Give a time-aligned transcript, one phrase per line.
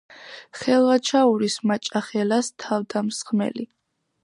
[0.61, 3.71] ხელვაჩაურის „მაჭახელას“ თავდამსხმელი.